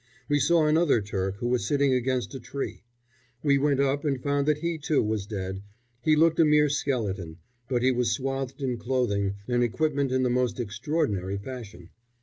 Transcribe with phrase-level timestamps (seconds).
[0.27, 2.81] We saw another Turk who was sitting against a tree.
[3.43, 5.61] We went up and found that he, too, was dead.
[6.01, 7.37] He looked a mere skeleton;
[7.69, 11.91] but he was swathed in clothing and equipment in the most extraordinary fashion.